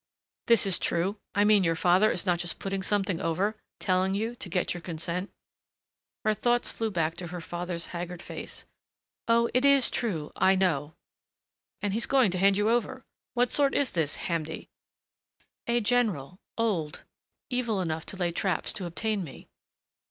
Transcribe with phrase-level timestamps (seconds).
[0.47, 4.35] "This is true I mean your father is not just putting something over telling you
[4.37, 5.29] to get your consent?"
[6.25, 8.65] Her thoughts flew back to her father's haggard face.
[9.27, 10.31] "Oh, it is true!
[10.35, 10.95] I know."
[11.83, 14.69] "And he's going to hand you over What sort is this Hamdi?"
[15.67, 16.39] "A general.
[16.57, 17.03] Old.
[17.51, 19.49] Evil enough to lay traps to obtain me."